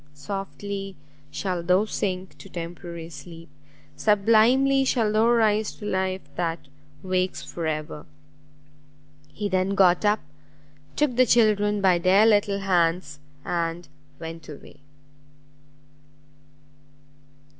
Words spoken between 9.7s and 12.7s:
got up, took the children by their little